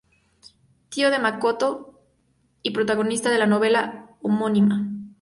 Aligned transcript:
Tía 0.89 1.11
de 1.11 1.19
Makoto 1.19 2.01
y 2.63 2.71
protagonista 2.71 3.29
de 3.29 3.37
la 3.37 3.45
novela 3.45 4.09
homónima. 4.23 4.87